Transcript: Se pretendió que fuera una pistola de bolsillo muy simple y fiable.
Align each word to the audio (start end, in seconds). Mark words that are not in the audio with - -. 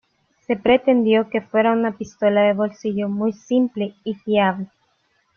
Se 0.47 0.55
pretendió 0.55 1.29
que 1.29 1.41
fuera 1.41 1.73
una 1.73 1.95
pistola 1.95 2.41
de 2.41 2.53
bolsillo 2.55 3.07
muy 3.07 3.33
simple 3.33 3.93
y 4.03 4.15
fiable. 4.15 4.65